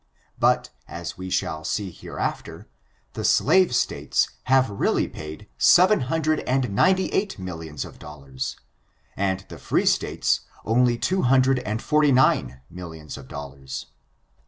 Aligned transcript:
But, 0.39 0.71
as 0.87 1.15
we 1.15 1.29
shall 1.29 1.63
see 1.63 1.91
hereafter, 1.91 2.67
the 3.13 3.23
slave 3.23 3.75
States 3.75 4.29
have 4.45 4.67
really 4.67 5.07
paid 5.07 5.47
seven 5.59 5.99
hundred 6.01 6.39
and 6.47 6.71
ninety 6.75 7.09
eight 7.09 7.37
millions 7.37 7.85
of 7.85 7.99
dollars, 7.99 8.57
and 9.15 9.45
the 9.47 9.59
free 9.59 9.85
States 9.85 10.39
only 10.65 10.97
two 10.97 11.21
hundred 11.21 11.59
and 11.59 11.83
forty 11.83 12.11
nine 12.11 12.61
millions 12.67 13.15
of 13.15 13.27
dollars. 13.27 13.85